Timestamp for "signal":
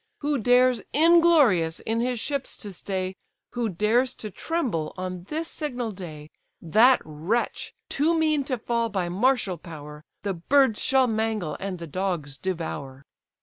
5.47-5.91